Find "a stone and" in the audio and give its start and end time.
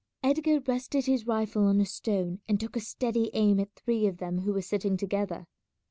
1.79-2.59